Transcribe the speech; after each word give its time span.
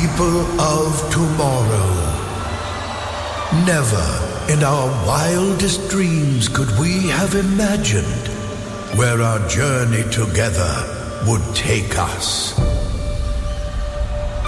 people 0.00 0.60
of 0.60 1.10
tomorrow. 1.10 1.90
Never 3.64 4.06
in 4.52 4.62
our 4.62 4.88
wildest 5.06 5.88
dreams 5.88 6.48
could 6.48 6.68
we 6.78 7.08
have 7.08 7.34
imagined 7.34 8.28
where 8.98 9.22
our 9.22 9.46
journey 9.48 10.02
together 10.10 10.72
would 11.26 11.42
take 11.54 11.98
us. 11.98 12.58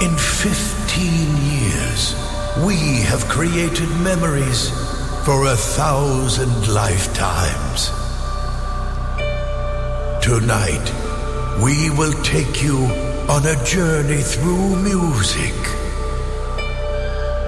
In 0.02 0.14
15 0.16 1.36
years, 1.54 2.14
we 2.66 3.02
have 3.10 3.24
created 3.28 3.88
memories 4.00 4.70
for 5.24 5.46
a 5.46 5.56
thousand 5.56 6.68
lifetimes. 6.68 7.90
Tonight, 10.22 10.86
we 11.62 11.90
will 11.90 12.12
take 12.22 12.62
you 12.62 13.08
on 13.28 13.44
a 13.44 13.62
journey 13.62 14.22
through 14.22 14.76
music. 14.76 15.54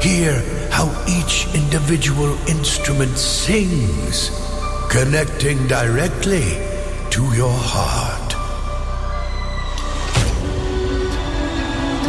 Hear 0.02 0.34
how 0.70 0.88
each 1.08 1.46
individual 1.54 2.36
instrument 2.46 3.16
sings, 3.16 4.30
connecting 4.90 5.66
directly 5.68 6.44
to 7.10 7.22
your 7.34 7.56
heart. 7.56 8.30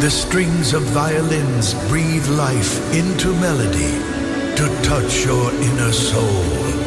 The 0.02 0.10
strings 0.10 0.74
of 0.74 0.82
violins 0.82 1.74
breathe 1.88 2.28
life 2.28 2.76
into 2.92 3.32
melody 3.40 3.94
to 4.56 4.82
touch 4.82 5.24
your 5.24 5.50
inner 5.50 5.92
soul. 5.92 6.81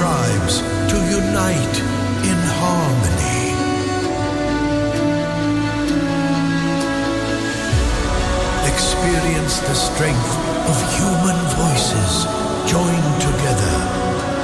Tribes 0.00 0.60
to 0.90 0.96
unite 1.12 1.76
in 2.24 2.38
harmony. 2.56 3.40
Experience 8.72 9.60
the 9.60 9.74
strength 9.74 10.32
of 10.70 10.76
human 10.96 11.38
voices 11.60 12.12
joined 12.64 13.12
together 13.20 13.76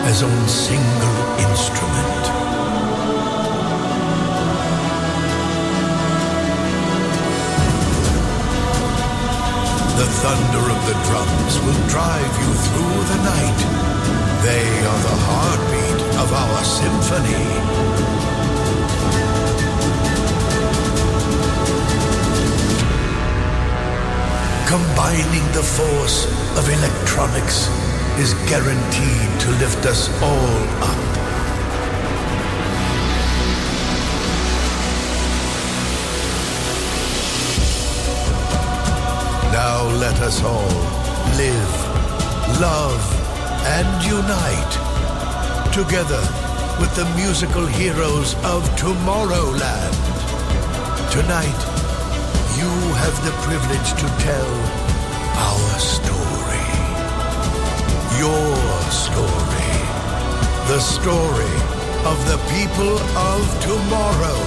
as 0.04 0.22
on 0.22 0.38
single 0.46 1.18
instrument. 1.48 2.24
The 10.00 10.08
thunder 10.20 10.64
of 10.74 10.80
the 10.88 10.96
drums 11.08 11.54
will 11.64 11.80
drive 11.88 12.32
you 12.42 12.50
through 12.66 12.98
the 13.10 13.18
night. 13.24 13.95
They 14.42 14.66
are 14.90 15.00
the 15.08 15.16
heartbeat 15.28 16.00
of 16.22 16.32
our 16.32 16.64
symphony. 16.64 17.44
Combining 24.68 25.46
the 25.52 25.62
force 25.62 26.26
of 26.58 26.68
electronics 26.68 27.68
is 28.18 28.34
guaranteed 28.48 29.40
to 29.40 29.50
lift 29.62 29.86
us 29.86 30.08
all 30.22 30.58
up. 30.82 31.16
Now 39.52 39.82
let 39.98 40.20
us 40.20 40.42
all 40.42 40.68
live, 41.36 42.60
love, 42.60 43.15
and 43.74 44.04
unite 44.04 44.74
together 45.74 46.22
with 46.80 46.94
the 46.94 47.04
musical 47.16 47.66
heroes 47.66 48.34
of 48.54 48.62
Tomorrowland. 48.78 49.96
Tonight, 51.10 51.60
you 52.58 52.70
have 53.02 53.16
the 53.26 53.34
privilege 53.42 53.90
to 54.02 54.06
tell 54.22 54.52
our 55.50 55.78
story. 55.78 56.66
Your 58.22 58.54
story. 58.90 59.72
The 60.70 60.80
story 60.80 61.56
of 62.10 62.18
the 62.30 62.38
people 62.54 62.94
of 63.18 63.42
tomorrow. 63.60 64.40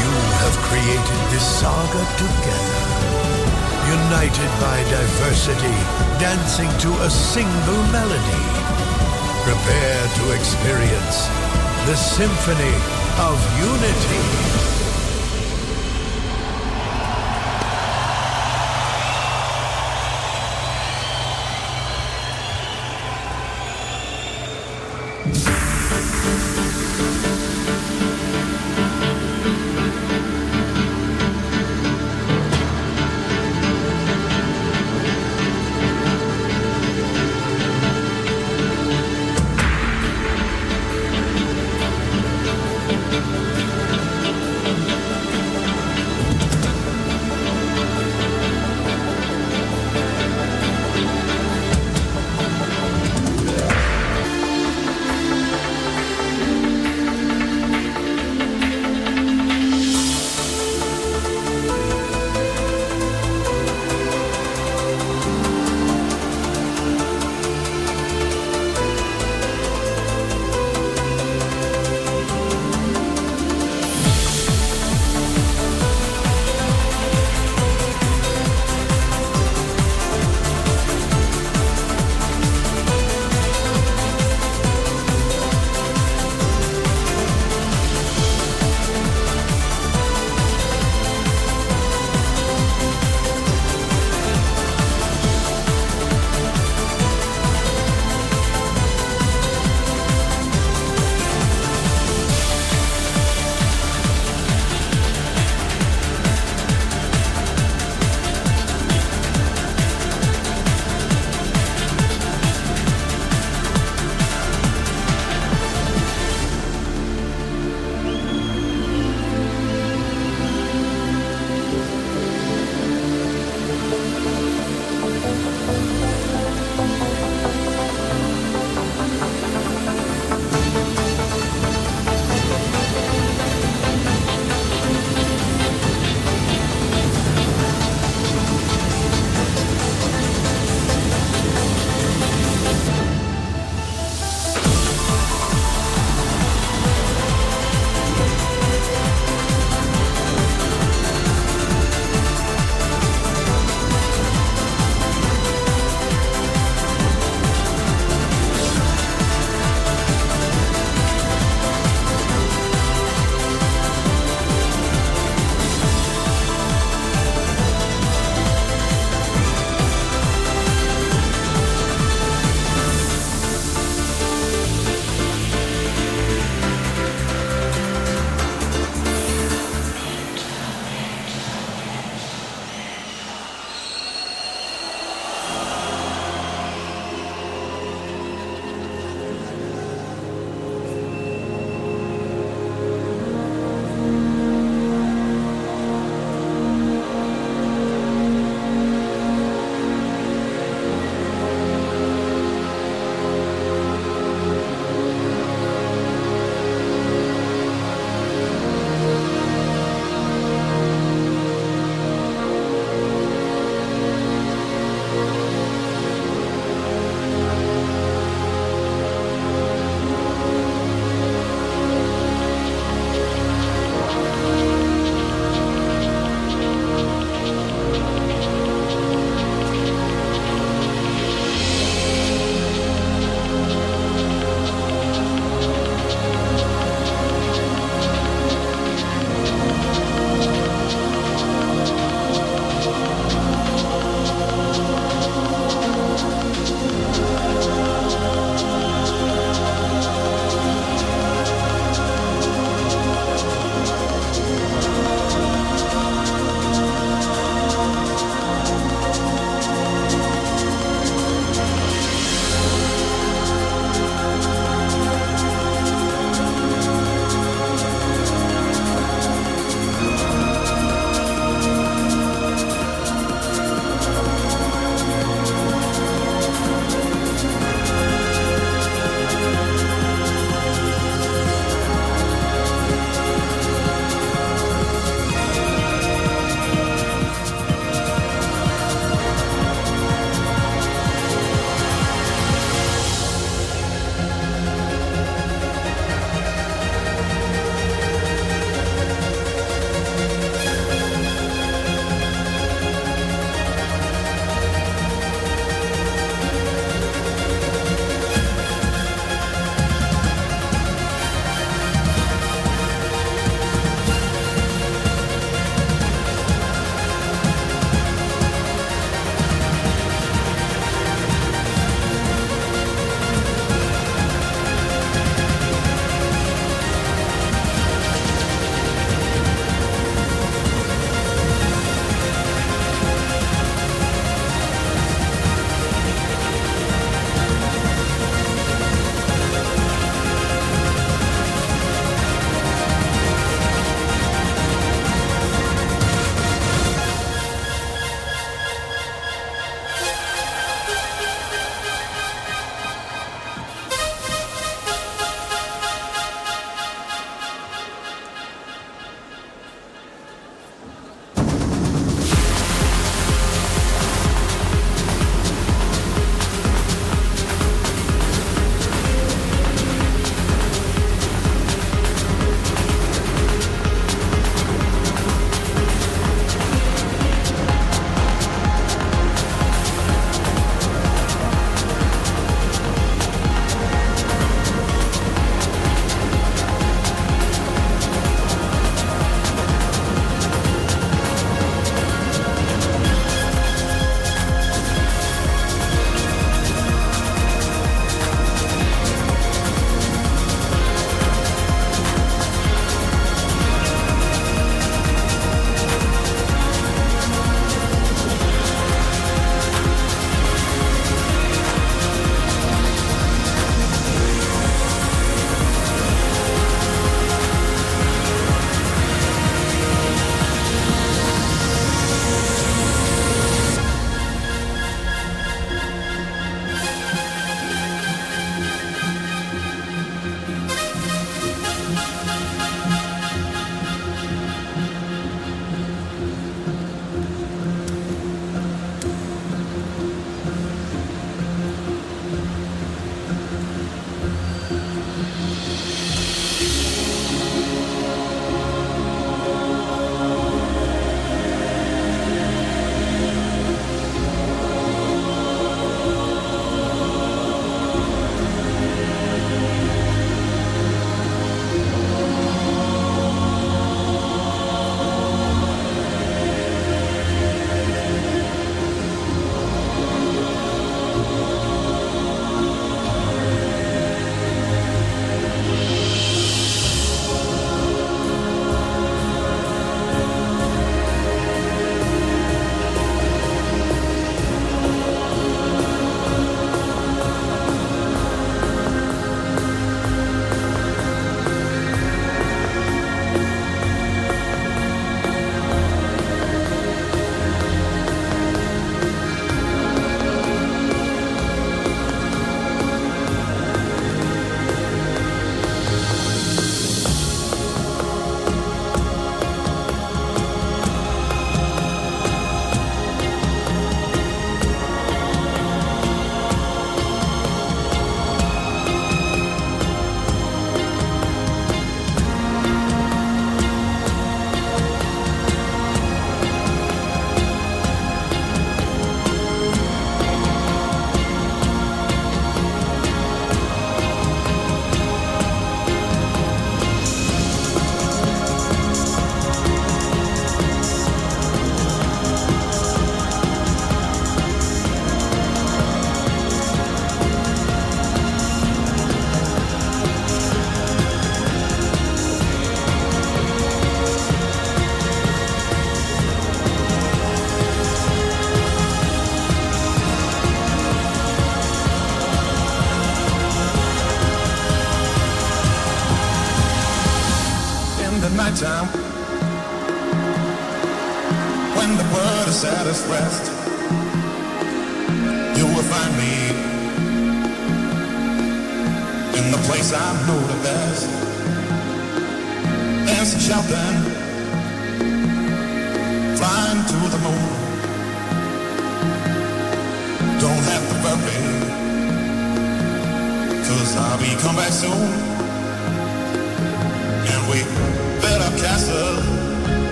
You 0.00 0.12
have 0.40 0.56
created 0.68 1.20
this 1.30 1.46
saga 1.60 2.02
together. 2.16 2.71
United 4.12 4.50
by 4.60 4.84
diversity, 4.90 5.72
dancing 6.20 6.68
to 6.80 6.92
a 7.00 7.08
single 7.08 7.82
melody. 7.84 8.44
Prepare 9.42 10.08
to 10.16 10.32
experience 10.32 11.28
the 11.86 11.96
symphony 11.96 12.74
of 13.16 13.40
unity. 13.58 14.61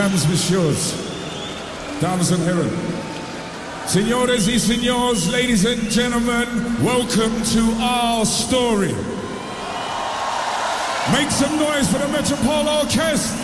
Mesdames, 0.00 0.28
Messieurs, 0.28 0.92
Dames 2.00 2.30
and 2.30 2.42
Herren, 2.44 2.70
Senores 3.86 4.48
y 4.48 4.56
Senors, 4.56 5.30
ladies 5.30 5.66
and 5.66 5.90
gentlemen, 5.90 6.48
welcome 6.82 7.42
to 7.42 7.60
our 7.82 8.24
story. 8.24 8.94
Make 11.12 11.30
some 11.30 11.54
noise 11.58 11.86
for 11.92 11.98
the 11.98 12.08
Metropole 12.08 12.66
Orchestra. 12.66 13.36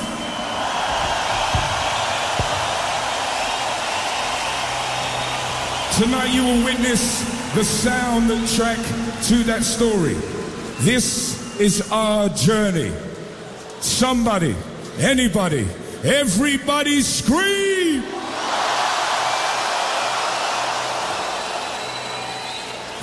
Tonight 6.01 6.33
you 6.33 6.42
will 6.42 6.64
witness 6.64 7.21
the 7.55 7.64
sound 7.64 8.31
track 8.49 8.79
to 9.25 9.45
that 9.45 9.62
story. 9.62 10.14
This 10.79 11.61
is 11.61 11.87
our 11.92 12.31
journey. 12.31 12.95
Somebody, 13.81 14.57
anybody, 14.99 15.69
everybody 16.04 17.00
scream! 17.00 18.02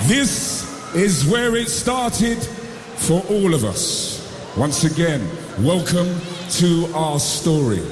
This 0.06 0.94
is 0.94 1.26
where 1.26 1.56
it 1.56 1.68
started 1.68 2.38
for 2.96 3.22
all 3.30 3.54
of 3.54 3.64
us. 3.64 4.20
Once 4.56 4.84
again, 4.84 5.26
welcome 5.58 6.14
to 6.50 6.86
our 6.94 7.18
story. 7.18 7.82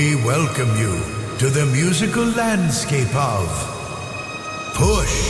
We 0.00 0.14
welcome 0.14 0.74
you 0.78 0.98
to 1.40 1.50
the 1.50 1.66
musical 1.66 2.24
landscape 2.24 3.14
of 3.14 3.46
Push. 4.72 5.29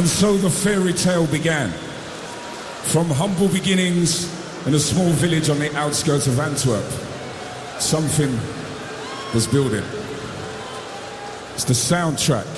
And 0.00 0.08
so 0.08 0.34
the 0.38 0.48
fairy 0.48 0.94
tale 0.94 1.26
began. 1.26 1.68
From 2.84 3.10
humble 3.10 3.48
beginnings 3.48 4.24
in 4.66 4.72
a 4.72 4.78
small 4.78 5.10
village 5.10 5.50
on 5.50 5.58
the 5.58 5.76
outskirts 5.76 6.26
of 6.26 6.40
Antwerp, 6.40 6.90
something 7.78 8.32
was 9.34 9.46
building. 9.46 9.84
It's 11.52 11.64
the 11.64 11.74
soundtrack 11.74 12.48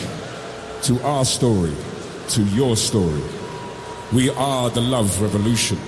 to 0.83 1.03
our 1.03 1.25
story, 1.25 1.75
to 2.29 2.45
your 2.45 2.77
story. 2.77 3.23
We 4.13 4.31
are 4.31 4.71
the 4.71 4.81
love 4.81 5.21
revolution. 5.21 5.81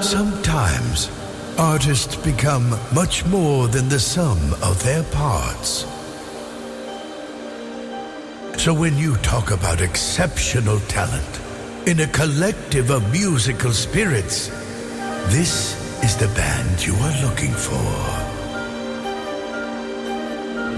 Sometimes, 0.00 1.08
artists 1.58 2.16
become 2.16 2.70
much 2.94 3.24
more 3.26 3.68
than 3.68 3.88
the 3.88 3.98
sum 3.98 4.38
of 4.62 4.82
their 4.82 5.02
parts. 5.04 5.84
So 8.56 8.72
when 8.72 8.96
you 8.96 9.16
talk 9.18 9.50
about 9.50 9.80
exceptional 9.80 10.80
talent 10.80 11.40
in 11.86 12.00
a 12.00 12.06
collective 12.08 12.90
of 12.90 13.10
musical 13.12 13.72
spirits, 13.72 14.48
this 15.28 15.74
is 16.02 16.16
the 16.16 16.28
band 16.34 16.84
you 16.84 16.94
are 16.94 17.22
looking 17.22 17.52
for. 17.52 18.34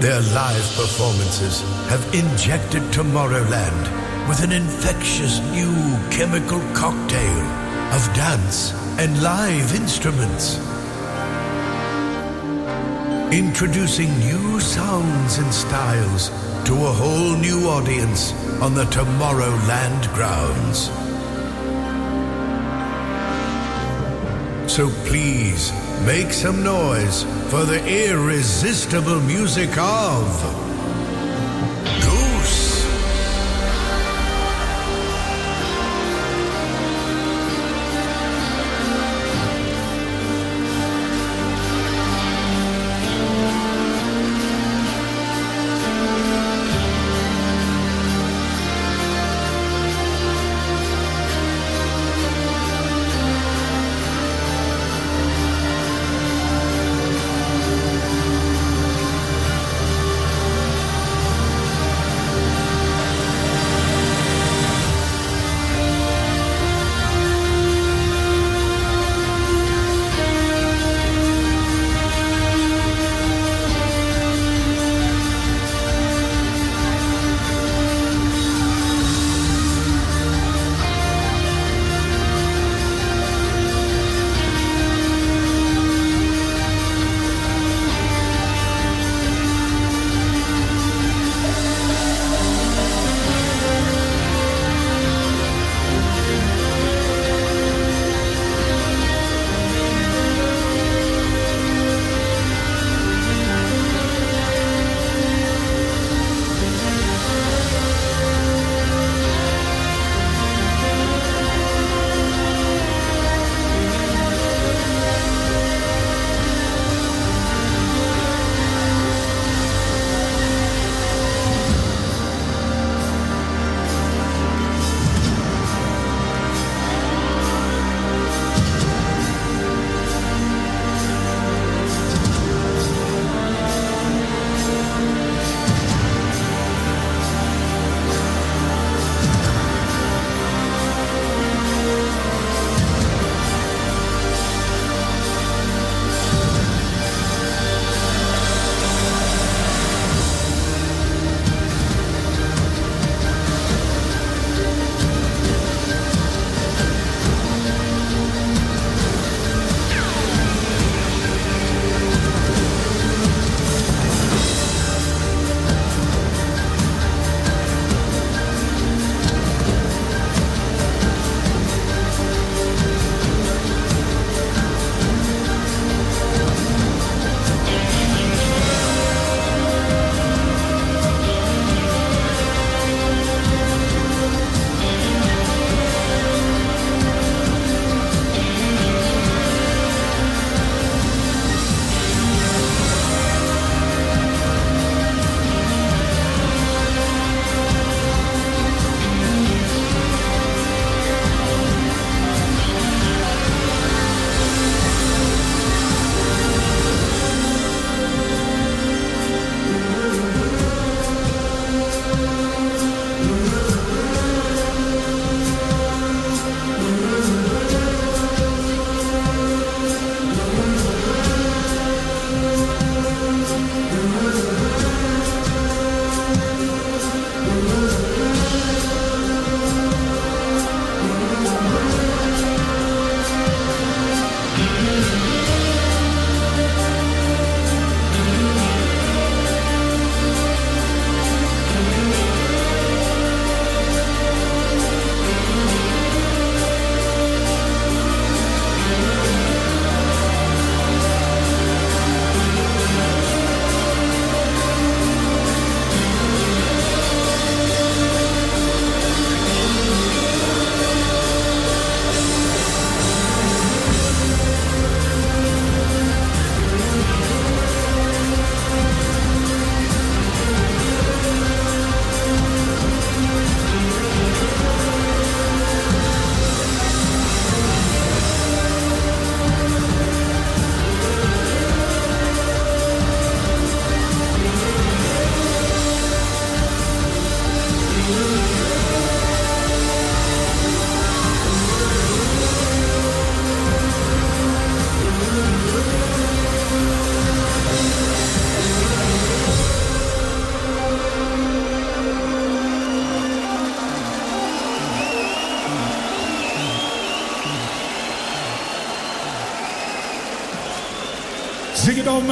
Their 0.01 0.21
live 0.21 0.67
performances 0.75 1.61
have 1.89 2.03
injected 2.13 2.83
Tomorrowland 2.91 4.27
with 4.27 4.43
an 4.43 4.51
infectious 4.51 5.39
new 5.51 5.73
chemical 6.11 6.59
cocktail 6.73 7.41
of 7.93 8.13
dance 8.13 8.73
and 8.99 9.23
live 9.23 9.73
instruments. 9.75 10.66
Introducing 13.31 14.07
new 14.19 14.57
sounds 14.61 15.37
and 15.37 15.53
styles 15.53 16.29
to 16.63 16.73
a 16.73 16.93
whole 16.93 17.35
new 17.35 17.67
audience 17.67 18.31
on 18.61 18.73
the 18.73 18.85
Tomorrowland 18.85 20.13
grounds. 20.13 20.89
So 24.71 24.89
please 25.09 25.73
make 26.05 26.31
some 26.31 26.63
noise 26.63 27.23
for 27.49 27.65
the 27.65 27.83
irresistible 27.85 29.19
music 29.19 29.77
of 29.77 30.66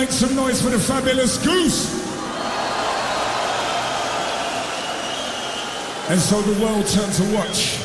make 0.05 0.13
some 0.13 0.35
noise 0.35 0.61
for 0.61 0.69
the 0.69 0.77
fabulous 0.77 1.43
Goose. 1.43 1.91
And 6.11 6.19
so 6.21 6.39
the 6.43 6.63
world 6.63 6.85
turned 6.85 7.11
to 7.13 7.35
watch. 7.35 7.79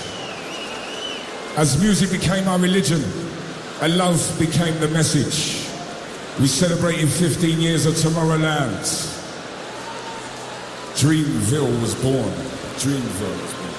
As 1.57 1.81
music 1.81 2.11
became 2.11 2.47
our 2.47 2.59
religion 2.59 3.03
and 3.81 3.97
love 3.97 4.21
became 4.39 4.79
the 4.81 4.89
message, 4.89 5.67
we 6.39 6.47
celebrated 6.47 7.09
15 7.09 7.59
years 7.59 7.87
of 7.87 7.95
Tomorrowland. 7.95 8.85
Dreamville 11.01 11.81
was 11.81 11.95
born. 11.95 12.35
Dreamville 12.77 13.41
was 13.41 13.55
born. 13.55 13.71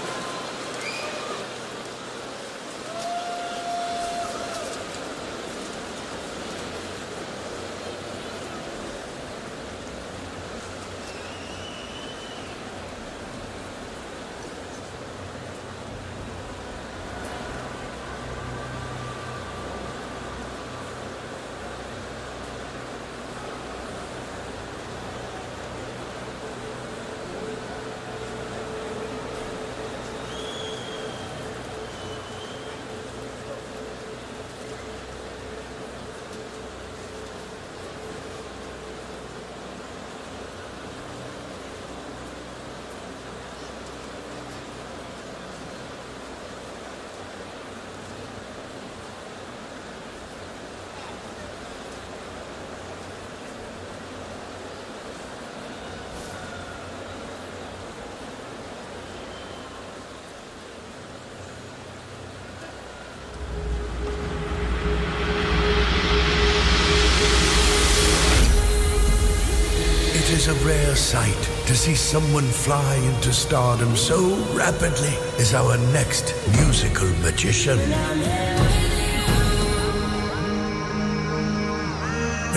It 70.32 70.38
is 70.38 70.48
a 70.48 70.54
rare 70.66 70.96
sight 70.96 71.34
to 71.68 71.76
see 71.76 71.96
someone 72.12 72.44
fly 72.44 72.96
into 72.96 73.32
stardom 73.32 73.96
so 73.96 74.36
rapidly 74.54 75.16
is 75.40 75.54
our 75.54 75.78
next 75.94 76.36
musical 76.60 77.08
magician. 77.22 77.80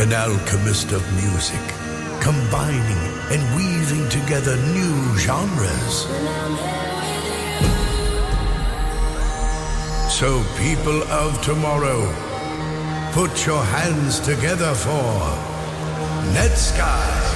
An 0.02 0.12
alchemist 0.12 0.90
of 0.90 1.02
music, 1.22 1.64
combining 2.20 3.04
and 3.30 3.42
weaving 3.56 4.08
together 4.08 4.56
new 4.74 4.96
genres. 5.18 5.96
So, 10.18 10.42
people 10.58 11.00
of 11.04 11.40
tomorrow, 11.42 12.00
put 13.12 13.46
your 13.46 13.62
hands 13.62 14.18
together 14.18 14.74
for 14.74 15.14
Netsky. 16.34 17.33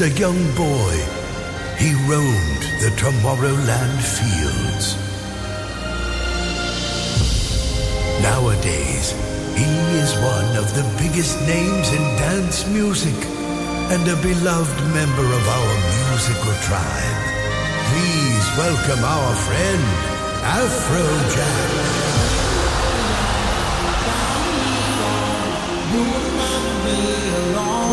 As 0.00 0.16
a 0.16 0.20
young 0.20 0.38
boy, 0.54 0.94
he 1.76 1.92
roamed 2.06 2.62
the 2.82 2.90
Tomorrowland 3.02 3.98
fields. 4.16 4.94
Nowadays, 8.22 9.10
he 9.56 9.70
is 9.98 10.14
one 10.34 10.56
of 10.56 10.72
the 10.76 10.86
biggest 11.02 11.40
names 11.46 11.88
in 11.90 12.02
dance 12.22 12.66
music 12.68 13.18
and 13.90 14.02
a 14.06 14.16
beloved 14.22 14.78
member 14.94 15.26
of 15.38 15.44
our 15.56 15.74
musical 16.10 16.54
tribe. 16.68 17.18
Please 17.90 18.46
welcome 18.56 19.02
our 19.02 19.34
friend, 19.46 19.84
Afrojack. 20.58 21.88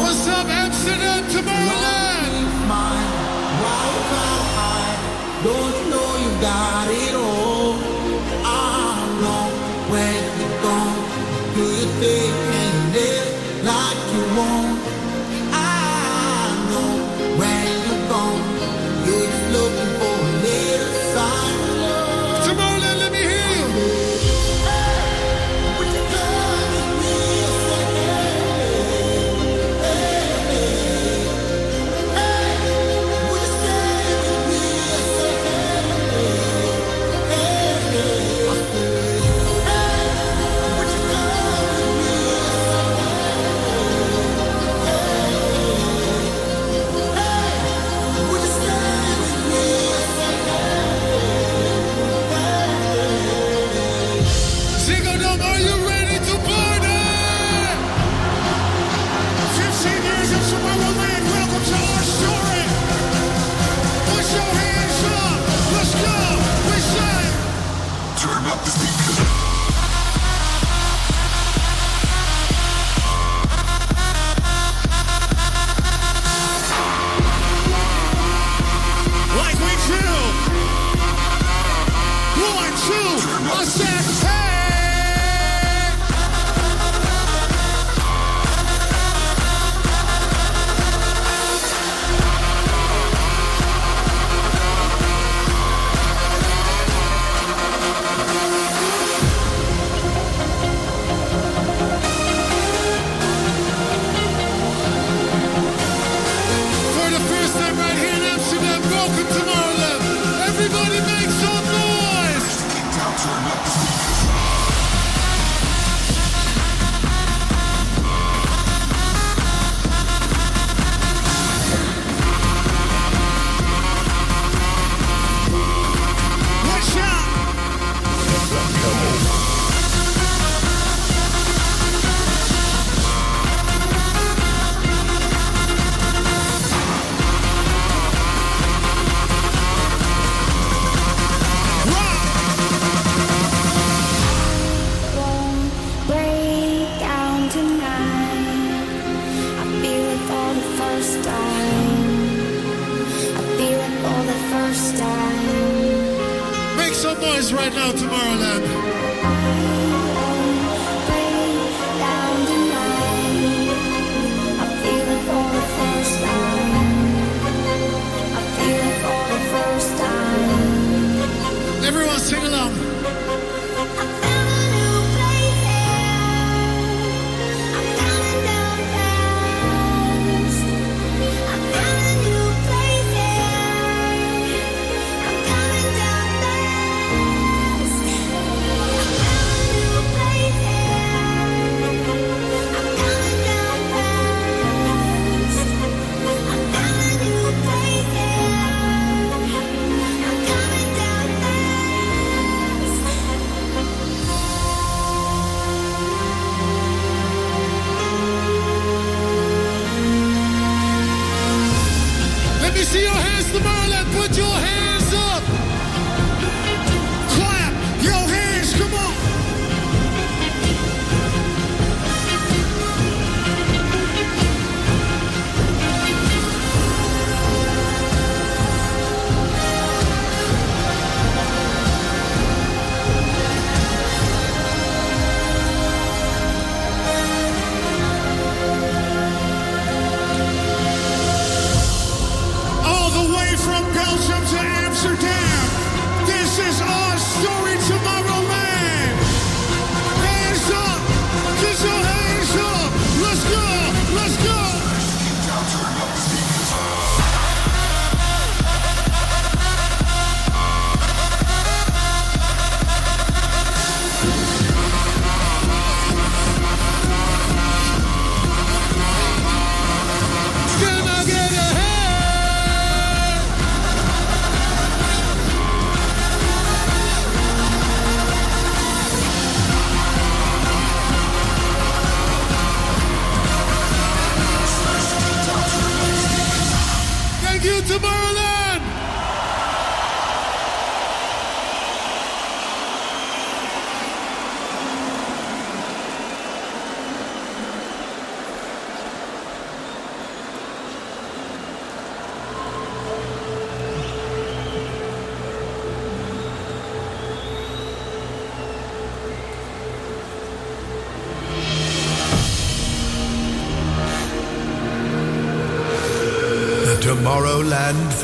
What's 0.01 0.28
up, 0.28 0.64
Amsterdam, 0.88 1.23
Tomorrowland? 1.31 2.45
Don't 5.43 5.75
you 5.79 5.89
know 5.89 6.17
you 6.17 6.41
got 6.41 6.88
it 6.91 7.24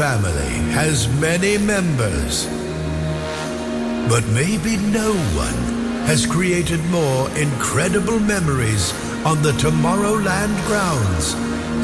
family 0.01 0.55
has 0.73 1.07
many 1.19 1.59
members, 1.59 2.47
but 4.09 4.25
maybe 4.29 4.75
no 4.89 5.13
one 5.37 5.61
has 6.09 6.25
created 6.25 6.83
more 6.85 7.29
incredible 7.37 8.19
memories 8.19 8.93
on 9.27 9.43
the 9.43 9.51
Tomorrowland 9.61 10.55
grounds 10.65 11.35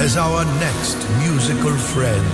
as 0.02 0.18
our 0.18 0.44
next 0.66 0.98
musical 1.20 1.78
friend. 1.94 2.28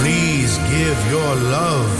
Please 0.00 0.56
give 0.72 0.98
your 1.10 1.34
love 1.52 1.92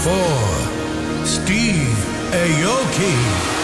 for 0.00 1.26
Steve 1.26 1.98
Aoki. 2.32 3.61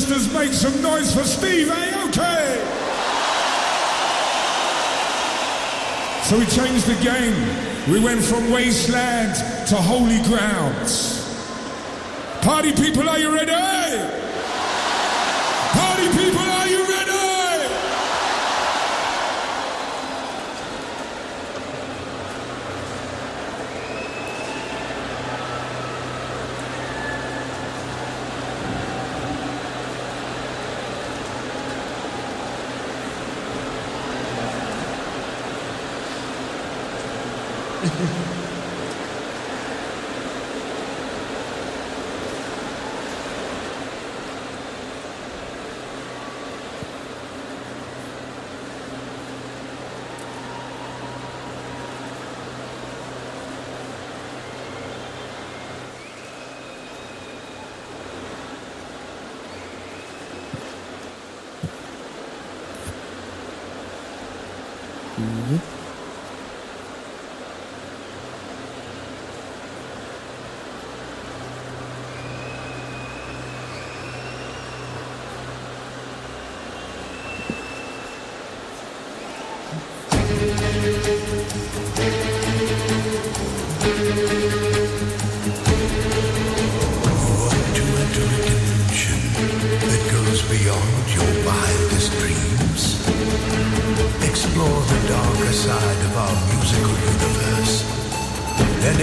sisters, 0.00 0.32
make 0.32 0.52
some 0.52 0.80
noise 0.80 1.14
for 1.14 1.24
Steve 1.24 1.68
Aoki! 1.68 2.56
So 6.24 6.38
we 6.38 6.46
changed 6.46 6.86
the 6.86 6.98
game. 7.02 7.92
We 7.92 8.00
went 8.00 8.22
from 8.22 8.50
wasteland 8.50 9.34
to 9.68 9.76
holy 9.76 10.22
grounds. 10.22 11.18
Party 12.40 12.72
people, 12.72 13.08
are 13.08 13.18
you 13.18 13.34
ready? 13.34 13.69
Угу. 65.20 65.79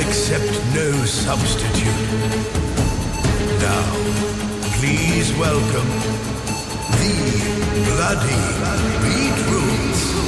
accept 0.01 0.51
no 0.75 0.91
substitute. 1.05 2.07
Now, 3.59 3.83
please 4.77 5.33
welcome 5.37 5.89
the 6.97 7.13
Bloody 7.85 8.43
Beetroots. 9.01 10.27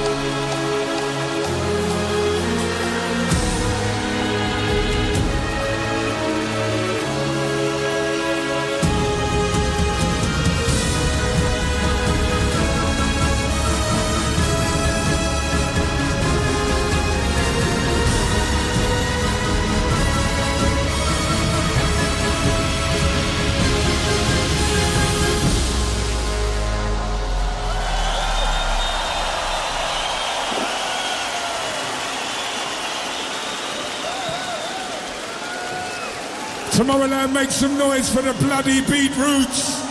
Make 37.33 37.49
some 37.49 37.77
noise 37.77 38.13
for 38.13 38.21
the 38.21 38.33
bloody 38.33 38.81
beetroots. 38.81 39.81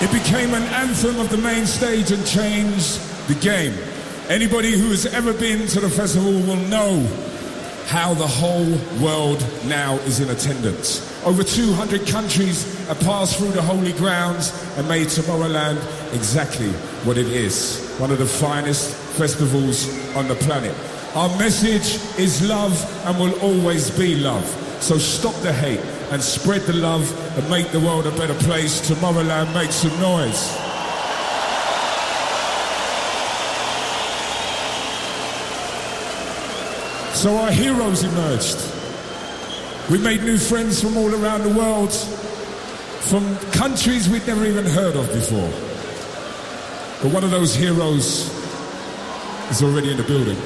It 0.00 0.12
became 0.12 0.54
an 0.54 0.62
anthem 0.62 1.18
of 1.18 1.28
the 1.28 1.36
main 1.38 1.66
stage 1.66 2.12
and 2.12 2.24
changed 2.24 3.00
the 3.26 3.34
game. 3.34 3.74
Anybody 4.28 4.72
who 4.78 4.90
has 4.90 5.06
ever 5.06 5.32
been 5.32 5.66
to 5.68 5.80
the 5.80 5.90
festival 5.90 6.32
will 6.32 6.62
know 6.68 7.04
how 7.86 8.14
the 8.14 8.26
whole 8.26 8.70
world 9.02 9.44
now 9.66 9.96
is 10.06 10.20
in 10.20 10.30
attendance. 10.30 11.02
Over 11.24 11.42
200 11.42 12.06
countries 12.06 12.86
have 12.86 13.00
passed 13.00 13.38
through 13.38 13.52
the 13.52 13.62
holy 13.62 13.92
grounds 13.92 14.52
and 14.76 14.88
made 14.88 15.08
Tomorrowland 15.08 15.78
exactly 16.14 16.70
what 17.04 17.18
it 17.18 17.26
is. 17.26 17.94
One 17.98 18.12
of 18.12 18.18
the 18.18 18.26
finest 18.26 18.94
festivals 19.18 19.88
on 20.14 20.28
the 20.28 20.36
planet. 20.36 20.74
Our 21.16 21.30
message 21.38 21.98
is 22.18 22.46
love 22.46 22.76
and 23.06 23.18
will 23.18 23.40
always 23.40 23.90
be 23.90 24.16
love. 24.16 24.44
So 24.82 24.98
stop 24.98 25.34
the 25.36 25.50
hate 25.50 25.80
and 26.10 26.22
spread 26.22 26.60
the 26.66 26.74
love 26.74 27.10
and 27.38 27.48
make 27.48 27.70
the 27.72 27.80
world 27.80 28.06
a 28.06 28.10
better 28.10 28.34
place. 28.34 28.86
Tomorrowland, 28.86 29.54
make 29.54 29.72
some 29.72 29.98
noise. 29.98 30.50
So 37.16 37.34
our 37.38 37.50
heroes 37.50 38.04
emerged. 38.04 38.58
We 39.90 39.96
made 39.96 40.22
new 40.22 40.36
friends 40.36 40.82
from 40.82 40.98
all 40.98 41.14
around 41.14 41.44
the 41.44 41.58
world, 41.58 41.94
from 41.94 43.38
countries 43.52 44.06
we'd 44.06 44.26
never 44.26 44.44
even 44.44 44.66
heard 44.66 44.96
of 44.96 45.10
before. 45.14 45.48
But 47.02 47.14
one 47.14 47.24
of 47.24 47.30
those 47.30 47.54
heroes 47.54 48.28
is 49.50 49.62
already 49.62 49.92
in 49.92 49.96
the 49.96 50.02
building. 50.02 50.36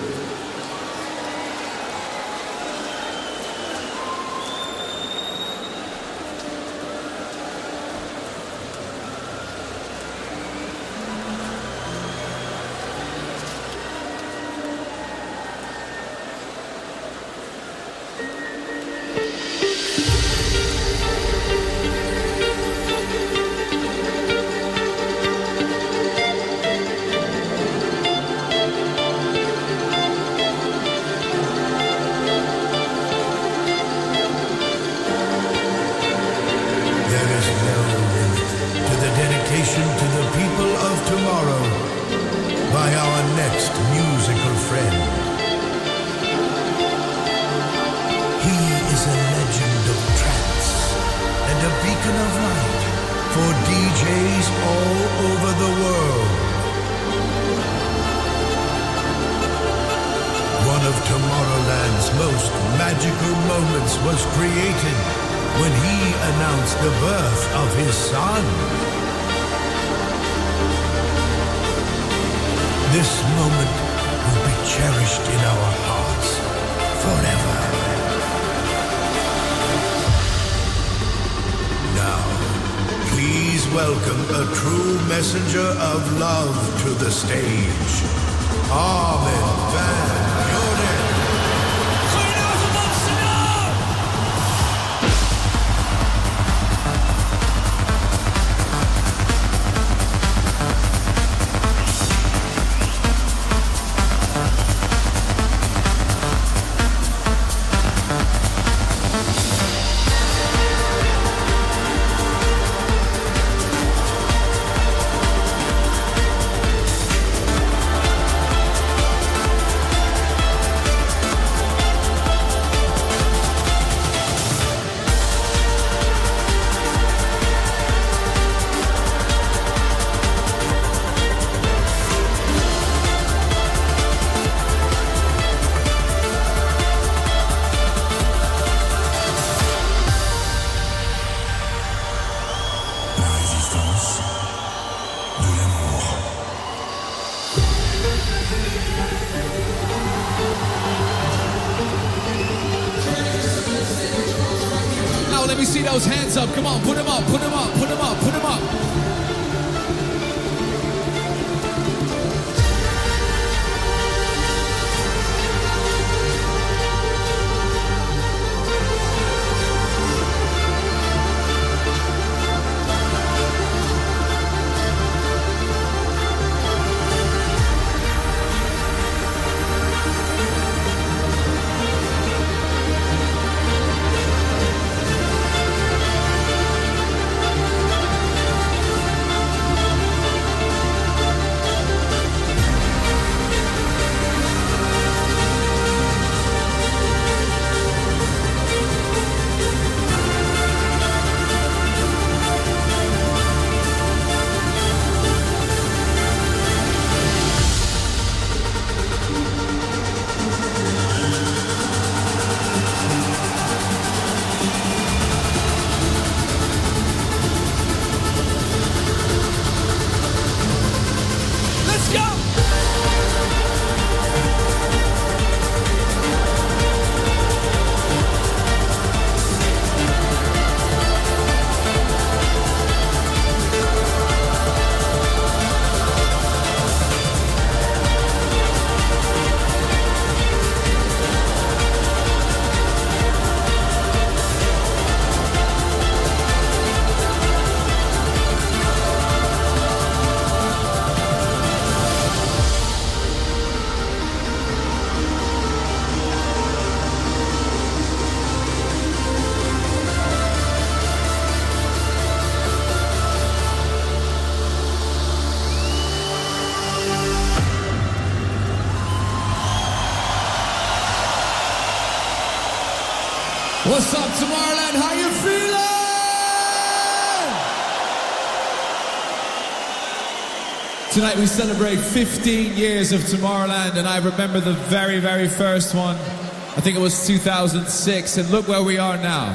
celebrate 281.50 281.96
15 281.96 282.76
years 282.76 283.10
of 283.10 283.22
Tomorrowland, 283.22 283.96
and 283.96 284.06
I 284.06 284.18
remember 284.18 284.60
the 284.60 284.74
very, 284.88 285.18
very 285.18 285.48
first 285.48 285.96
one. 285.96 286.14
I 286.14 286.80
think 286.80 286.96
it 286.96 287.00
was 287.00 287.26
2006, 287.26 288.36
and 288.36 288.48
look 288.50 288.68
where 288.68 288.84
we 288.84 288.98
are 288.98 289.16
now. 289.16 289.52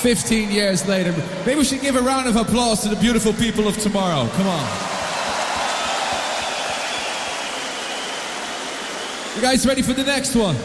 15 0.00 0.50
years 0.50 0.86
later. 0.88 1.12
Maybe 1.46 1.60
we 1.60 1.64
should 1.64 1.80
give 1.80 1.94
a 1.94 2.02
round 2.02 2.26
of 2.26 2.34
applause 2.34 2.82
to 2.82 2.88
the 2.88 2.96
beautiful 2.96 3.32
people 3.32 3.68
of 3.68 3.78
tomorrow. 3.78 4.28
Come 4.30 4.48
on. 4.48 4.68
You 9.36 9.40
guys 9.40 9.64
ready 9.64 9.82
for 9.82 9.92
the 9.92 10.04
next 10.04 10.34
one? 10.34 10.56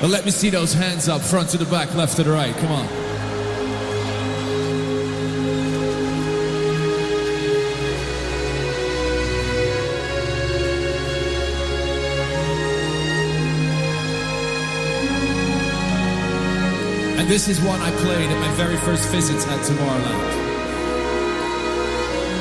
Well, 0.00 0.10
let 0.10 0.24
me 0.24 0.30
see 0.30 0.48
those 0.48 0.72
hands 0.72 1.08
up 1.08 1.20
front 1.20 1.50
to 1.50 1.58
the 1.58 1.66
back, 1.66 1.94
left 1.94 2.16
to 2.16 2.24
the 2.24 2.32
right. 2.32 2.56
Come 2.56 2.72
on. 2.72 3.03
And 17.24 17.32
this 17.32 17.48
is 17.48 17.58
one 17.58 17.80
I 17.80 17.90
played 18.02 18.28
at 18.28 18.38
my 18.38 18.52
very 18.52 18.76
first 18.76 19.08
visits 19.08 19.46
at 19.46 19.58
Tomorrowland. 19.60 20.34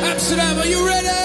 Amsterdam, 0.03 0.57
are 0.57 0.65
you 0.65 0.85
ready? 0.85 1.22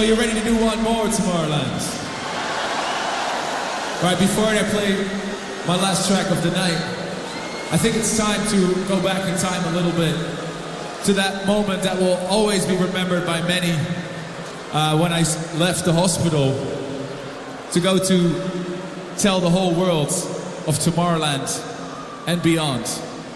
So 0.00 0.06
you're 0.06 0.16
ready 0.16 0.32
to 0.32 0.42
do 0.42 0.56
one 0.56 0.82
more 0.82 1.04
Tomorrowland? 1.08 2.02
Right, 4.02 4.18
before 4.18 4.46
I 4.46 4.62
play 4.70 4.96
my 5.66 5.76
last 5.76 6.08
track 6.08 6.30
of 6.30 6.42
the 6.42 6.50
night, 6.52 6.80
I 7.70 7.76
think 7.76 7.96
it's 7.96 8.16
time 8.16 8.40
to 8.48 8.88
go 8.88 9.02
back 9.02 9.28
in 9.28 9.38
time 9.38 9.62
a 9.74 9.76
little 9.76 9.92
bit 9.92 10.16
to 11.04 11.12
that 11.12 11.46
moment 11.46 11.82
that 11.82 11.98
will 11.98 12.16
always 12.28 12.64
be 12.64 12.78
remembered 12.78 13.26
by 13.26 13.42
many 13.42 13.72
uh, 14.72 14.96
I 15.12 15.20
left 15.58 15.84
the 15.84 15.92
hospital 15.92 16.54
to 17.72 17.80
go 17.80 17.98
to 17.98 18.50
tell 19.18 19.38
the 19.40 19.50
whole 19.50 19.74
world 19.74 20.08
of 20.66 20.78
Tomorrowland 20.78 22.26
and 22.26 22.42
beyond 22.42 22.86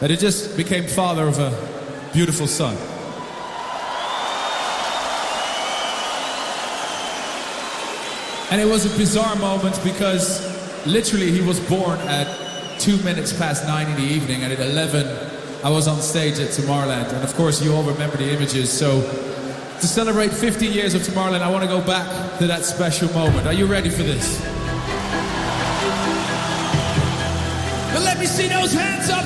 that 0.00 0.10
it 0.10 0.18
just 0.18 0.56
became 0.56 0.86
father 0.86 1.28
of 1.28 1.38
a 1.38 2.10
beautiful 2.14 2.46
son. 2.46 2.93
And 8.54 8.62
it 8.62 8.66
was 8.66 8.86
a 8.86 8.96
bizarre 8.96 9.34
moment 9.34 9.80
because 9.82 10.38
literally 10.86 11.32
he 11.32 11.40
was 11.40 11.58
born 11.58 11.98
at 12.02 12.28
two 12.78 12.96
minutes 12.98 13.32
past 13.32 13.66
nine 13.66 13.88
in 13.88 13.96
the 13.96 14.08
evening, 14.08 14.44
and 14.44 14.52
at 14.52 14.60
11 14.60 15.08
I 15.64 15.70
was 15.70 15.88
on 15.88 16.00
stage 16.00 16.38
at 16.38 16.50
Tomorrowland. 16.50 17.12
And 17.12 17.24
of 17.24 17.34
course, 17.34 17.60
you 17.60 17.74
all 17.74 17.82
remember 17.82 18.16
the 18.16 18.32
images. 18.32 18.70
So 18.72 19.00
to 19.00 19.86
celebrate 19.88 20.32
50 20.32 20.68
years 20.68 20.94
of 20.94 21.02
Tomorrowland, 21.02 21.40
I 21.40 21.50
want 21.50 21.64
to 21.64 21.68
go 21.68 21.84
back 21.84 22.38
to 22.38 22.46
that 22.46 22.62
special 22.62 23.12
moment. 23.12 23.44
Are 23.48 23.52
you 23.52 23.66
ready 23.66 23.90
for 23.90 24.04
this? 24.04 24.40
But 27.92 28.02
let 28.04 28.20
me 28.20 28.26
see 28.26 28.46
those 28.46 28.72
hands 28.72 29.10
up! 29.10 29.24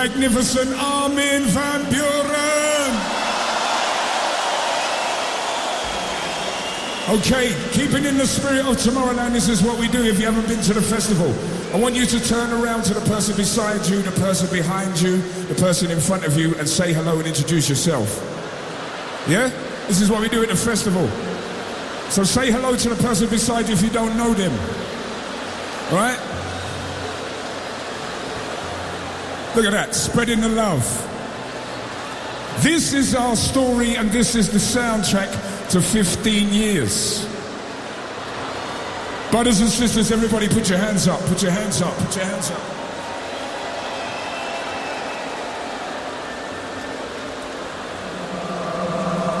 Magnificent 0.00 0.72
Armin 0.78 1.42
van 1.42 1.82
Buuren. 1.92 2.92
Okay, 7.10 7.54
keeping 7.72 8.06
in 8.06 8.16
the 8.16 8.26
spirit 8.26 8.64
of 8.64 8.78
Tomorrowland, 8.78 9.32
this 9.32 9.50
is 9.50 9.62
what 9.62 9.78
we 9.78 9.88
do 9.88 10.02
if 10.02 10.18
you 10.18 10.24
haven't 10.24 10.48
been 10.48 10.62
to 10.62 10.72
the 10.72 10.80
festival. 10.80 11.28
I 11.74 11.78
want 11.78 11.96
you 11.96 12.06
to 12.06 12.18
turn 12.26 12.50
around 12.50 12.84
to 12.84 12.94
the 12.94 13.02
person 13.02 13.36
beside 13.36 13.86
you, 13.90 14.00
the 14.00 14.12
person 14.12 14.48
behind 14.50 14.98
you, 15.02 15.20
the 15.48 15.54
person 15.56 15.90
in 15.90 16.00
front 16.00 16.24
of 16.24 16.34
you, 16.38 16.54
and 16.54 16.66
say 16.66 16.94
hello 16.94 17.18
and 17.18 17.26
introduce 17.26 17.68
yourself. 17.68 18.08
Yeah? 19.28 19.50
This 19.86 20.00
is 20.00 20.08
what 20.08 20.22
we 20.22 20.30
do 20.30 20.42
at 20.42 20.48
the 20.48 20.56
festival. 20.56 21.06
So 22.08 22.24
say 22.24 22.50
hello 22.50 22.74
to 22.74 22.88
the 22.88 23.02
person 23.02 23.28
beside 23.28 23.68
you 23.68 23.74
if 23.74 23.82
you 23.82 23.90
don't 23.90 24.16
know 24.16 24.32
them. 24.32 24.52
All 25.92 25.98
right? 25.98 26.29
Look 29.56 29.64
at 29.64 29.72
that, 29.72 29.96
spreading 29.96 30.40
the 30.40 30.48
love. 30.48 30.84
This 32.62 32.92
is 32.92 33.16
our 33.16 33.34
story, 33.34 33.96
and 33.96 34.10
this 34.10 34.36
is 34.36 34.48
the 34.48 34.58
soundtrack 34.58 35.70
to 35.70 35.80
15 35.80 36.52
years. 36.52 37.26
Brothers 39.32 39.60
and 39.60 39.68
sisters, 39.68 40.12
everybody 40.12 40.48
put 40.48 40.68
your 40.68 40.78
hands 40.78 41.08
up, 41.08 41.18
put 41.22 41.42
your 41.42 41.50
hands 41.50 41.82
up, 41.82 41.96
put 41.96 42.14
your 42.14 42.26
hands 42.26 42.50
up. 42.50 42.60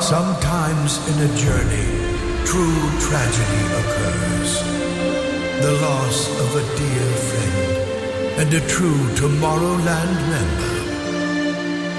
Sometimes 0.02 0.98
in 1.06 1.18
a 1.22 1.36
journey, 1.36 2.44
true 2.44 2.90
tragedy 2.98 3.64
occurs. 3.80 4.62
The 5.62 5.78
loss 5.82 6.28
of 6.40 6.56
a 6.56 6.76
dear 6.76 7.12
friend 7.14 7.79
and 8.38 8.52
a 8.54 8.60
true 8.68 9.02
Tomorrowland 9.20 10.14
member. 10.34 10.74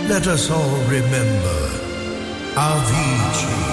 Let 0.09 0.27
us 0.27 0.49
all 0.49 0.77
remember 0.87 1.59
Avicii. 2.55 3.69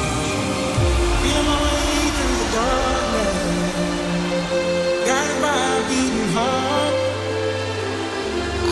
Way 1.49 2.11
through 2.17 2.37
the 2.41 2.49
darkness, 2.57 3.37
guided 5.09 5.39
by 5.43 5.59
a 5.77 5.83
beating 5.89 6.31
heart. 6.37 6.95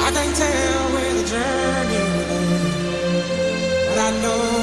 I 0.06 0.08
can't 0.14 0.34
tell 0.36 0.82
where 0.94 1.14
the 1.18 1.24
journey 1.32 2.02
will 2.12 2.30
end, 2.38 2.64
but 3.88 3.98
I 3.98 4.10
know 4.22 4.55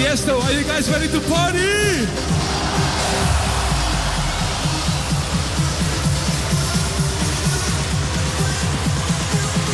Tiesto. 0.00 0.42
Are 0.42 0.52
you 0.52 0.64
guys 0.64 0.88
ready 0.88 1.08
to 1.08 1.20
party? 1.28 1.58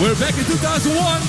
We're 0.02 0.18
back 0.18 0.36
in 0.36 0.44
2001. 0.44 1.25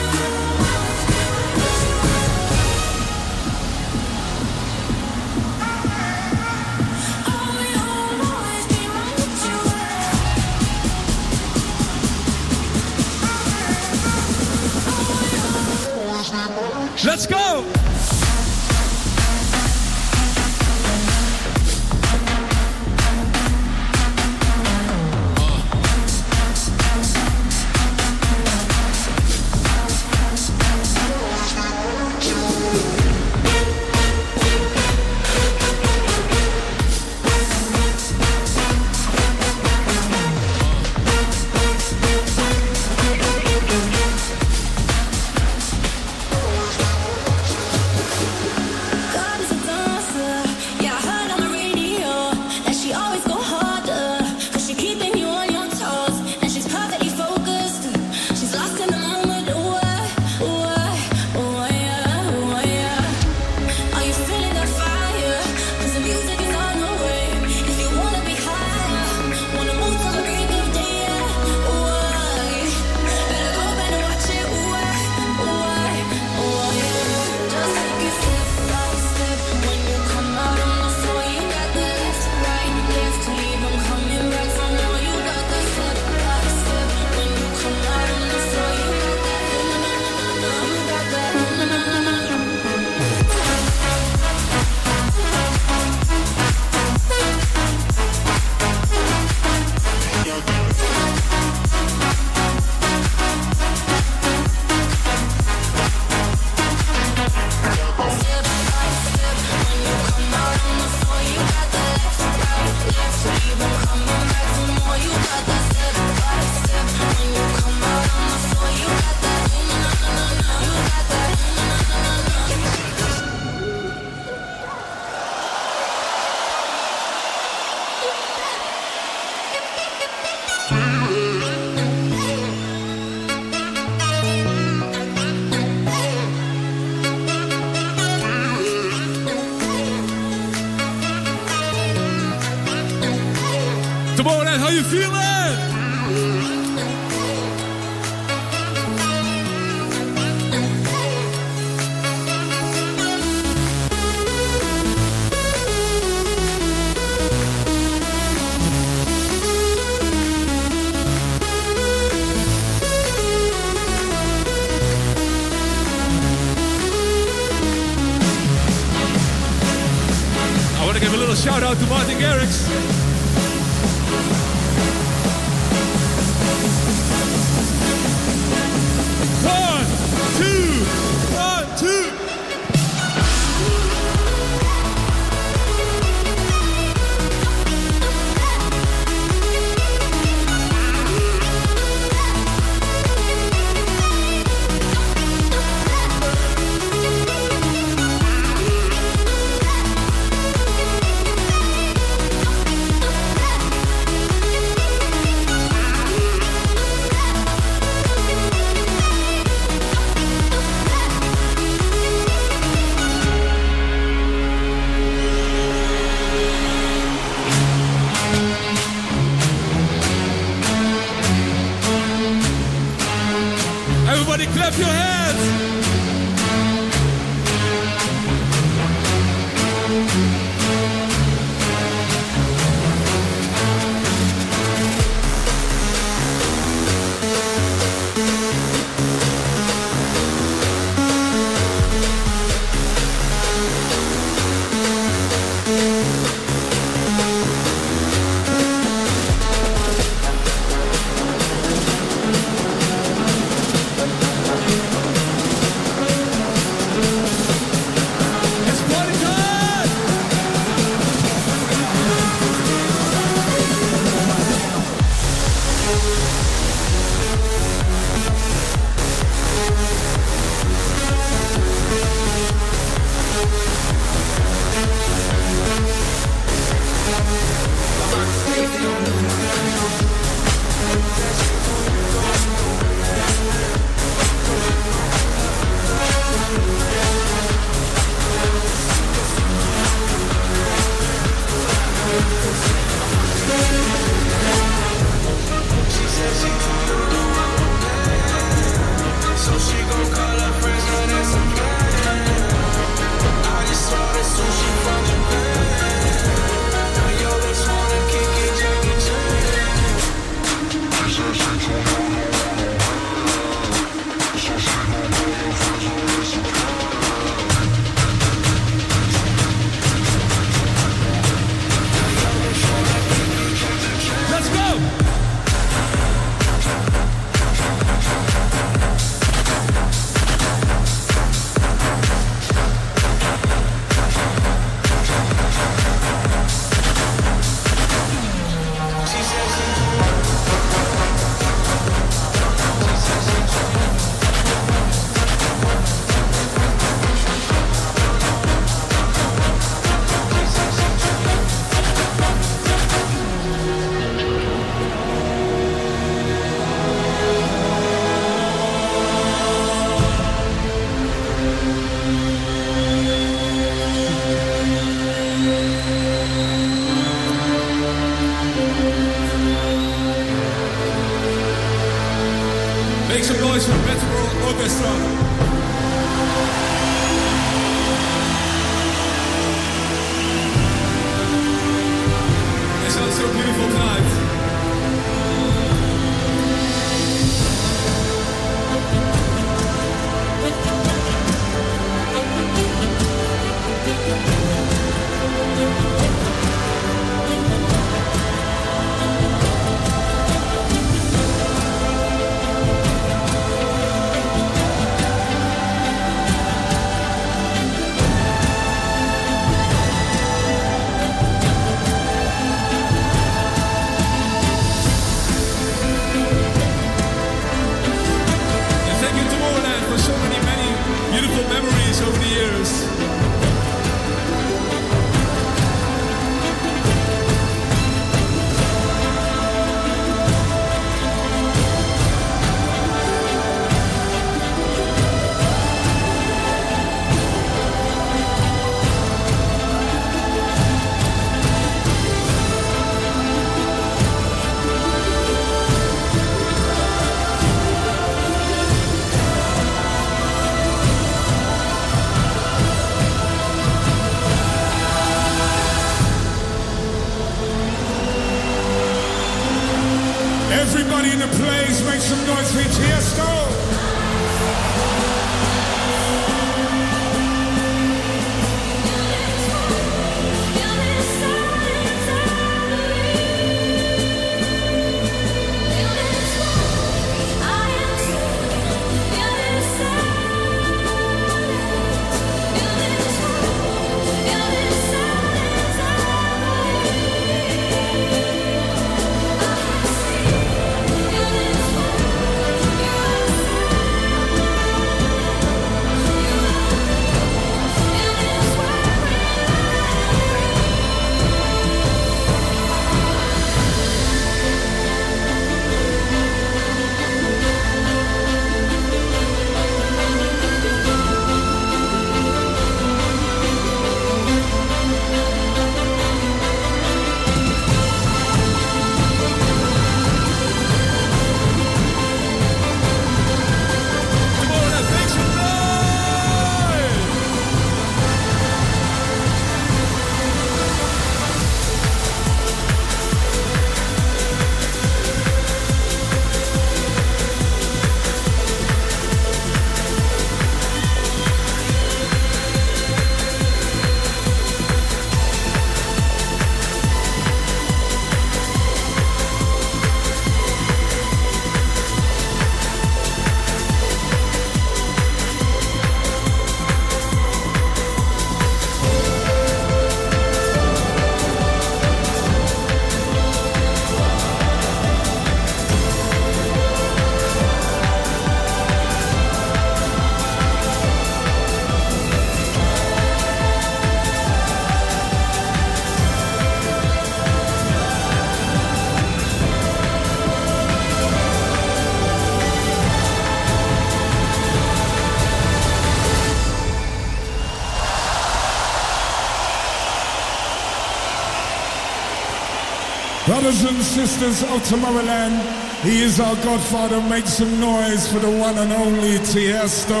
Brothers 593.44 593.64
and 593.64 593.82
sisters 593.82 594.42
of 594.44 594.62
Tomorrowland, 594.62 595.82
he 595.82 596.00
is 596.00 596.18
our 596.18 596.34
godfather. 596.36 596.98
Make 597.10 597.26
some 597.26 597.60
noise 597.60 598.10
for 598.10 598.18
the 598.18 598.30
one 598.30 598.56
and 598.56 598.72
only 598.72 599.18
Tiesto. 599.18 600.00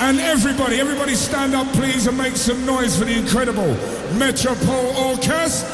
And 0.00 0.18
everybody, 0.18 0.80
everybody 0.80 1.14
stand 1.14 1.54
up 1.54 1.72
please 1.74 2.08
and 2.08 2.18
make 2.18 2.34
some 2.34 2.66
noise 2.66 2.98
for 2.98 3.04
the 3.04 3.16
incredible 3.16 3.72
Metropole 4.18 4.96
Orchestra. 4.96 5.68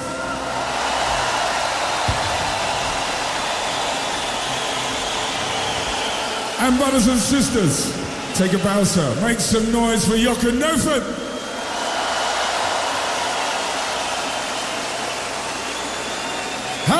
And 6.61 6.77
brothers 6.77 7.07
and 7.07 7.19
sisters, 7.19 7.91
take 8.37 8.53
a 8.53 8.59
bow, 8.59 8.85
sir. 8.85 9.19
Make 9.23 9.41
some 9.41 9.73
noise 9.73 10.07
for 10.07 10.19
Jochen 10.19 10.59
Neufeld. 10.59 11.24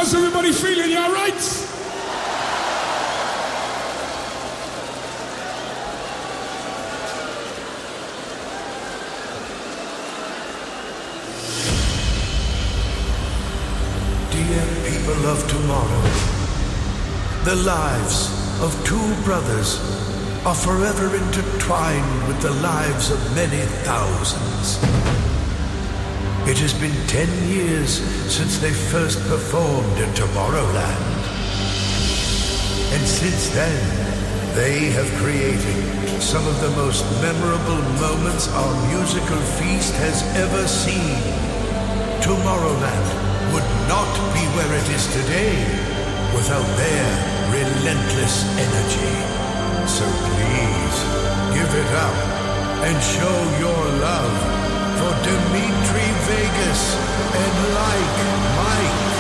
How's 0.05 0.13
everybody 0.13 0.53
feeling? 0.53 0.91
You 0.91 0.99
all 0.99 1.13
right? 1.15 1.33
Dear 14.31 14.67
people 14.85 15.27
of 15.27 15.49
tomorrow, 15.49 16.03
the 17.45 17.57
lives 17.65 18.29
of 18.61 18.75
two 18.85 19.25
brothers 19.25 19.79
are 20.45 20.55
forever 20.55 21.17
intertwined 21.17 22.29
with 22.29 22.43
the 22.43 22.51
lives 22.51 23.11
of 23.11 23.35
many 23.35 23.63
thousands. 23.87 25.34
It 26.47 26.59
has 26.59 26.75
been 26.75 26.93
ten 27.09 27.29
years 27.49 28.05
since 28.29 28.59
they 28.59 28.71
first 28.71 29.19
performed 29.33 29.97
in 29.97 30.13
Tomorrowland. 30.13 31.25
And 32.93 33.01
since 33.09 33.49
then, 33.49 33.81
they 34.53 34.93
have 34.93 35.09
created 35.25 36.21
some 36.21 36.47
of 36.47 36.61
the 36.61 36.69
most 36.77 37.01
memorable 37.25 37.81
moments 37.97 38.53
our 38.53 38.75
musical 38.93 39.41
feast 39.57 39.95
has 40.05 40.21
ever 40.37 40.69
seen. 40.69 41.17
Tomorrowland 42.21 43.09
would 43.57 43.69
not 43.89 44.13
be 44.37 44.45
where 44.53 44.69
it 44.69 44.89
is 44.93 45.09
today 45.17 45.57
without 46.37 46.69
their 46.77 47.09
relentless 47.57 48.45
energy. 48.61 49.17
So 49.89 50.05
please, 50.29 50.97
give 51.57 51.73
it 51.73 51.91
up 52.05 52.17
and 52.85 52.97
show 53.01 53.37
your 53.65 53.81
love 54.05 54.64
for 54.99 55.13
Dimitri 55.25 56.09
Vegas 56.29 56.83
and 57.43 57.55
Like 57.75 58.19
Mike. 58.57 59.14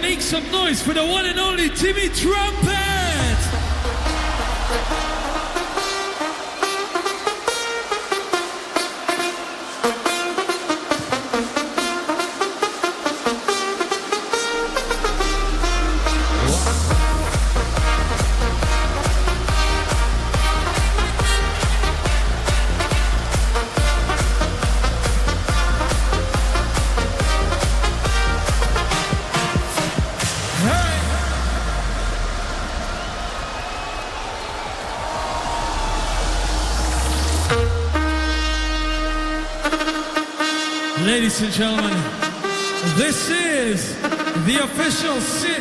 make 0.00 0.20
some 0.20 0.50
noise 0.50 0.82
for 0.82 0.94
the 0.94 1.04
one 1.04 1.26
and 1.26 1.38
only 1.38 1.68
Timmy 1.68 2.08
Trumpet. 2.08 2.69
shall 44.90 45.20
sit 45.20 45.59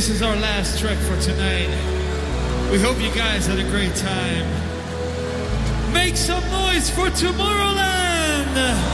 This 0.00 0.08
is 0.08 0.22
our 0.22 0.34
last 0.36 0.78
track 0.80 0.96
for 0.96 1.20
tonight. 1.20 1.68
We 2.72 2.78
hope 2.78 2.98
you 3.02 3.14
guys 3.14 3.46
had 3.46 3.58
a 3.58 3.64
great 3.64 3.94
time. 3.94 4.46
Make 5.92 6.16
some 6.16 6.42
noise 6.50 6.88
for 6.88 7.10
Tomorrowland! 7.10 8.89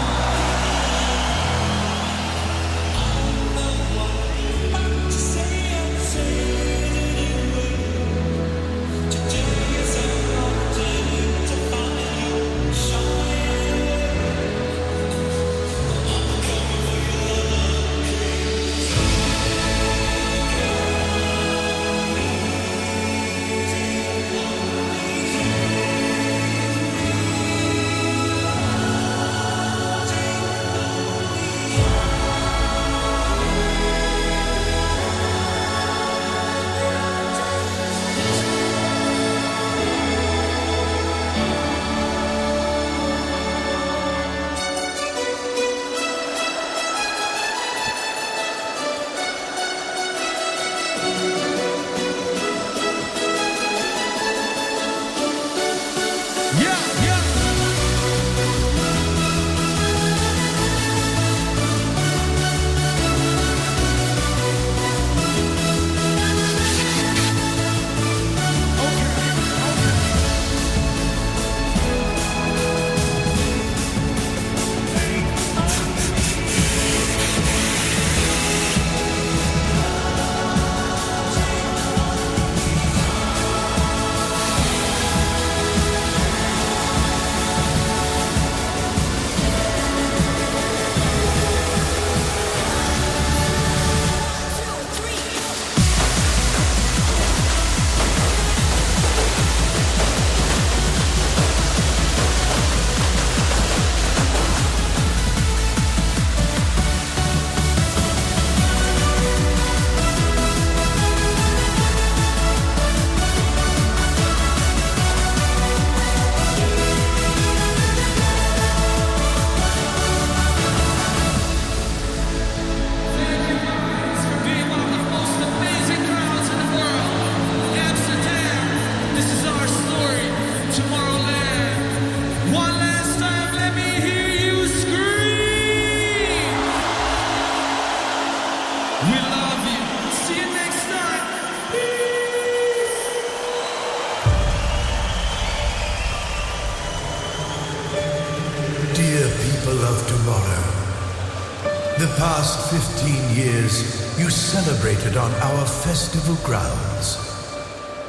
The 151.99 152.15
past 152.19 152.71
15 152.71 153.37
years 153.37 154.19
you 154.19 154.29
celebrated 154.29 155.17
on 155.17 155.33
our 155.41 155.65
festival 155.65 156.37
grounds. 156.45 157.17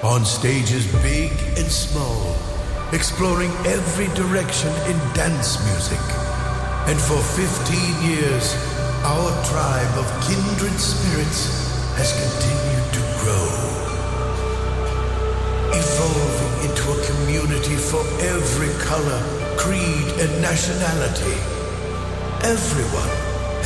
On 0.04 0.26
stages 0.26 0.86
big 1.02 1.32
and 1.56 1.72
small, 1.72 2.36
exploring 2.92 3.52
every 3.66 4.08
direction 4.14 4.68
in 4.92 4.98
dance 5.16 5.64
music. 5.72 6.04
And 6.92 7.00
for 7.00 7.16
15 7.16 8.12
years, 8.12 8.56
our 9.08 9.32
tribe 9.48 9.96
of 9.96 10.08
kindred 10.28 10.78
spirits 10.80 11.48
has 11.96 12.12
continued 12.12 12.88
to 12.92 13.04
grow. 13.24 13.48
Evolving 15.72 16.70
into 16.70 16.86
a 16.92 17.00
community 17.08 17.78
for 17.78 18.04
every 18.20 18.74
color, 18.84 19.22
creed, 19.56 20.08
and 20.20 20.42
nationality. 20.42 21.57
Everyone 22.44 23.10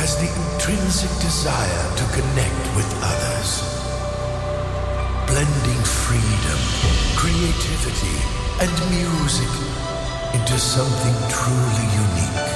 has 0.00 0.16
the 0.16 0.26
intrinsic 0.26 1.10
desire 1.20 1.84
to 1.94 2.04
connect 2.16 2.64
with 2.74 2.88
others. 3.04 3.62
Blending 5.28 5.82
freedom, 5.84 6.60
creativity, 7.14 8.16
and 8.64 8.72
music 8.90 9.52
into 10.32 10.58
something 10.58 11.14
truly 11.28 11.86
unique. 12.00 12.48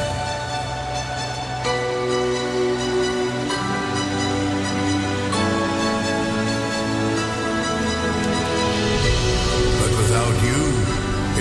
But 9.78 9.90
without 10.00 10.36
you, 10.42 10.60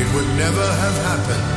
it 0.01 0.07
would 0.13 0.27
never 0.37 0.67
have 0.83 0.97
happened. 1.05 1.54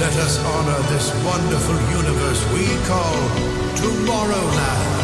Let 0.00 0.16
us 0.16 0.38
honor 0.38 0.80
this 0.88 1.12
wonderful 1.24 1.78
universe 1.90 2.42
we 2.52 2.66
call 2.86 3.16
Tomorrowland. 3.76 5.01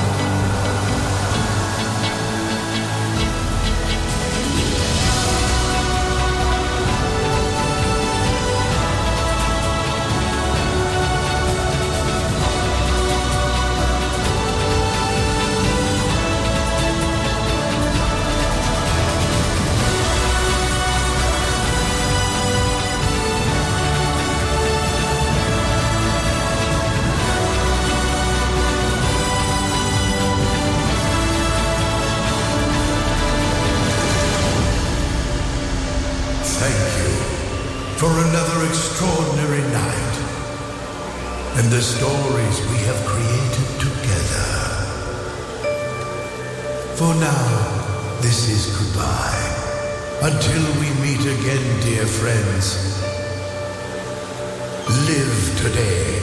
Today. 55.68 56.20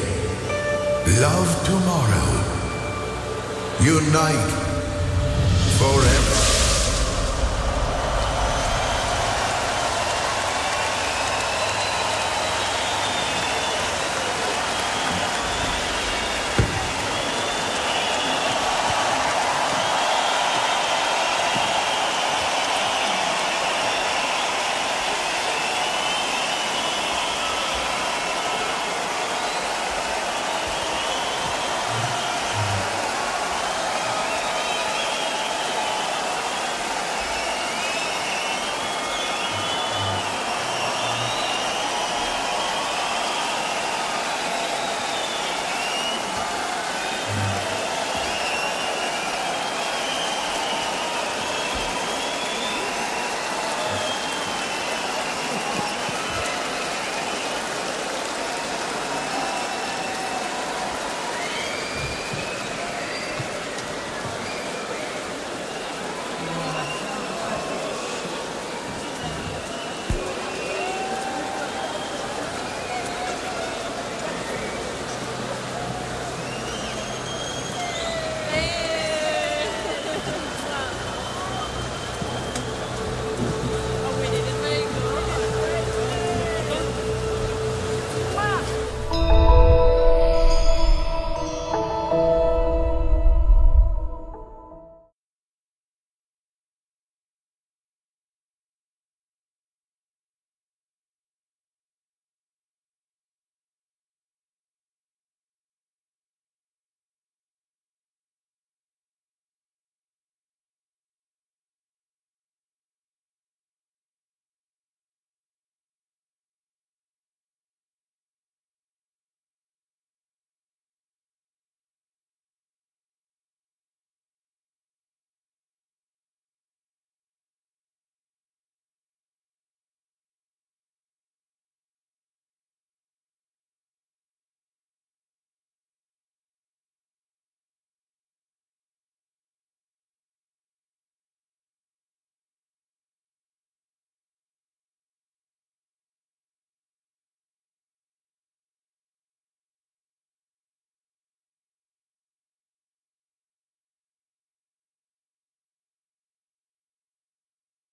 Love 1.22 1.52
tomorrow. 1.66 2.30
Unite. 3.80 4.65